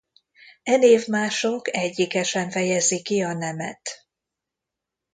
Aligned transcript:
E 0.63 0.75
névmások 0.75 1.75
egyike 1.75 2.23
sem 2.23 2.49
fejezi 2.49 3.01
ki 3.01 3.21
a 3.21 3.33
nemet. 3.33 4.07